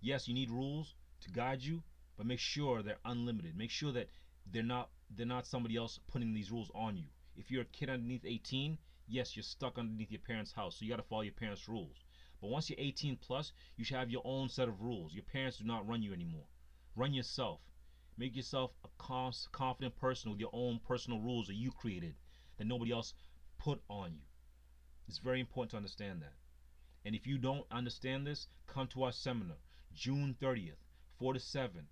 Yes, 0.00 0.26
you 0.26 0.34
need 0.34 0.50
rules 0.50 0.94
to 1.20 1.30
guide 1.30 1.62
you, 1.62 1.84
but 2.16 2.26
make 2.26 2.40
sure 2.40 2.82
they're 2.82 2.98
unlimited. 3.04 3.56
Make 3.56 3.70
sure 3.70 3.92
that 3.92 4.08
they're 4.50 4.64
not 4.64 4.90
they're 5.14 5.24
not 5.24 5.46
somebody 5.46 5.76
else 5.76 6.00
putting 6.08 6.34
these 6.34 6.50
rules 6.50 6.70
on 6.74 6.96
you. 6.96 7.06
If 7.36 7.50
you're 7.50 7.62
a 7.62 7.66
kid 7.66 7.90
underneath 7.90 8.24
18, 8.24 8.76
yes, 9.06 9.36
you're 9.36 9.42
stuck 9.44 9.78
underneath 9.78 10.10
your 10.10 10.20
parents' 10.20 10.52
house, 10.52 10.76
so 10.76 10.84
you 10.84 10.90
got 10.90 10.96
to 10.96 11.02
follow 11.02 11.22
your 11.22 11.32
parents' 11.32 11.68
rules. 11.68 11.96
But 12.40 12.50
once 12.50 12.68
you're 12.68 12.80
18 12.80 13.18
plus, 13.18 13.52
you 13.76 13.84
should 13.84 13.98
have 13.98 14.10
your 14.10 14.22
own 14.24 14.48
set 14.48 14.68
of 14.68 14.80
rules. 14.80 15.14
Your 15.14 15.22
parents 15.22 15.58
do 15.58 15.64
not 15.64 15.86
run 15.86 16.02
you 16.02 16.12
anymore. 16.12 16.46
Run 16.96 17.14
yourself. 17.14 17.60
Make 18.18 18.34
yourself 18.34 18.72
a 18.84 18.88
confident 19.52 19.96
person 19.96 20.30
with 20.30 20.40
your 20.40 20.50
own 20.52 20.80
personal 20.80 21.20
rules 21.20 21.46
that 21.46 21.54
you 21.54 21.70
created 21.70 22.16
that 22.56 22.66
nobody 22.66 22.90
else 22.90 23.14
put 23.58 23.80
on 23.88 24.14
you. 24.14 24.22
It's 25.08 25.18
very 25.18 25.40
important 25.40 25.70
to 25.72 25.76
understand 25.76 26.22
that. 26.22 26.34
And 27.04 27.14
if 27.14 27.26
you 27.26 27.38
don't 27.38 27.66
understand 27.70 28.26
this, 28.26 28.46
come 28.66 28.86
to 28.88 29.02
our 29.04 29.12
seminar, 29.12 29.56
June 29.94 30.36
30th, 30.40 30.76
4 31.18 31.34
to 31.34 31.40
7. 31.40 31.86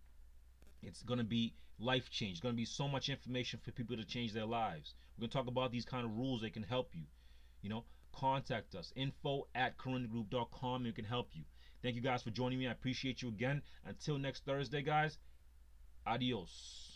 It's 0.82 1.02
going 1.02 1.18
to 1.18 1.24
be 1.24 1.54
life 1.78 2.10
change. 2.10 2.32
It's 2.32 2.40
going 2.40 2.54
to 2.54 2.60
be 2.60 2.64
so 2.64 2.88
much 2.88 3.08
information 3.08 3.60
for 3.62 3.72
people 3.72 3.96
to 3.96 4.04
change 4.04 4.32
their 4.32 4.46
lives. 4.46 4.94
We're 5.16 5.22
going 5.22 5.30
to 5.30 5.36
talk 5.36 5.46
about 5.48 5.72
these 5.72 5.84
kind 5.84 6.04
of 6.04 6.16
rules 6.16 6.42
that 6.42 6.52
can 6.52 6.62
help 6.62 6.90
you. 6.94 7.04
You 7.62 7.70
know, 7.70 7.84
contact 8.12 8.74
us. 8.74 8.92
Info 8.96 9.48
at 9.54 9.76
kirundagroup.com. 9.78 10.84
We 10.84 10.92
can 10.92 11.04
help 11.04 11.30
you. 11.32 11.42
Thank 11.82 11.96
you 11.96 12.02
guys 12.02 12.22
for 12.22 12.30
joining 12.30 12.58
me. 12.58 12.68
I 12.68 12.72
appreciate 12.72 13.22
you 13.22 13.28
again. 13.28 13.62
Until 13.84 14.18
next 14.18 14.44
Thursday, 14.44 14.82
guys. 14.82 15.18
Adios. 16.06 16.89